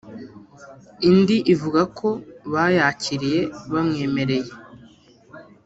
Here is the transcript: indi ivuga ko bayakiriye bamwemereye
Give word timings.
indi 1.09 1.37
ivuga 1.53 1.81
ko 1.97 2.09
bayakiriye 2.53 3.41
bamwemereye 3.71 4.51